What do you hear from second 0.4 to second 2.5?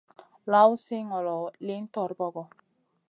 Lawn si ŋolo, lihn torbogo.